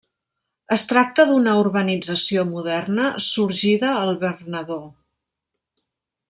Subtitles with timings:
[0.75, 4.81] Es tracta d'una urbanització moderna sorgida al Bernadó.